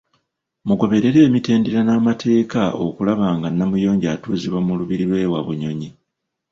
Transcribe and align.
Mugoberere 0.67 1.19
emitendera 1.27 1.79
n’amateeka 1.83 2.61
okulaba 2.85 3.27
nga 3.37 3.47
Namuyonjo 3.57 4.07
atuuzibwa 4.15 4.59
mu 4.67 4.73
lubiri 4.79 5.03
lw’e 5.09 5.29
Wabunyonyi. 5.31 5.89